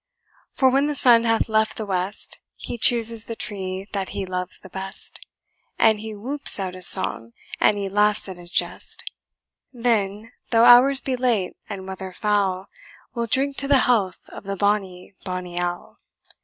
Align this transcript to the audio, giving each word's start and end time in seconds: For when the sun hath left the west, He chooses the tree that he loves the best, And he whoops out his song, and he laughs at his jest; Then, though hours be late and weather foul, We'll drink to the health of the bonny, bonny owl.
For 0.53 0.71
when 0.71 0.87
the 0.87 0.95
sun 0.95 1.25
hath 1.25 1.47
left 1.47 1.77
the 1.77 1.85
west, 1.85 2.39
He 2.55 2.79
chooses 2.79 3.25
the 3.25 3.35
tree 3.35 3.87
that 3.91 4.09
he 4.17 4.25
loves 4.25 4.59
the 4.59 4.69
best, 4.69 5.19
And 5.77 5.99
he 5.99 6.15
whoops 6.15 6.59
out 6.59 6.73
his 6.73 6.87
song, 6.87 7.33
and 7.59 7.77
he 7.77 7.87
laughs 7.87 8.27
at 8.27 8.39
his 8.39 8.51
jest; 8.51 9.03
Then, 9.71 10.31
though 10.49 10.65
hours 10.65 11.01
be 11.01 11.15
late 11.15 11.55
and 11.69 11.87
weather 11.87 12.11
foul, 12.11 12.65
We'll 13.13 13.27
drink 13.27 13.57
to 13.57 13.67
the 13.67 13.77
health 13.85 14.27
of 14.29 14.43
the 14.45 14.55
bonny, 14.55 15.13
bonny 15.23 15.59
owl. 15.59 15.99